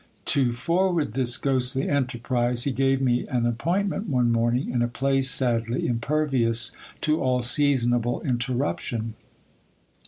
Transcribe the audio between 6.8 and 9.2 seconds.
to all seasonable interruption.